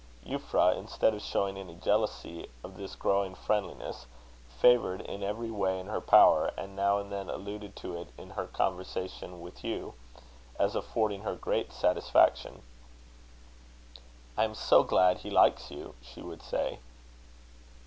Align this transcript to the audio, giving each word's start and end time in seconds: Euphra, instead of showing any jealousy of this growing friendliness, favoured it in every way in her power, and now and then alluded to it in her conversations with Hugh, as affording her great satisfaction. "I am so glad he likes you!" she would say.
Euphra, 0.25 0.75
instead 0.75 1.13
of 1.13 1.21
showing 1.21 1.57
any 1.57 1.75
jealousy 1.75 2.49
of 2.63 2.75
this 2.75 2.95
growing 2.95 3.35
friendliness, 3.35 4.07
favoured 4.49 5.01
it 5.01 5.05
in 5.05 5.21
every 5.21 5.51
way 5.51 5.79
in 5.79 5.85
her 5.85 6.01
power, 6.01 6.51
and 6.57 6.75
now 6.75 6.97
and 6.97 7.11
then 7.11 7.29
alluded 7.29 7.75
to 7.75 7.95
it 7.95 8.07
in 8.17 8.31
her 8.31 8.47
conversations 8.47 9.39
with 9.39 9.59
Hugh, 9.59 9.93
as 10.57 10.73
affording 10.73 11.21
her 11.21 11.35
great 11.35 11.71
satisfaction. 11.71 12.63
"I 14.35 14.43
am 14.43 14.55
so 14.55 14.81
glad 14.83 15.19
he 15.19 15.29
likes 15.29 15.69
you!" 15.69 15.93
she 16.01 16.23
would 16.23 16.41
say. 16.41 16.79